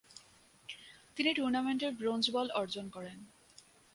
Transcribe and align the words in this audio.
তিনি 1.17 1.31
টুর্নামেন্টের 1.33 1.91
"bronze 1.93 2.23
ball" 2.31 2.47
অর্জন 2.51 2.85
করেন। 2.89 3.17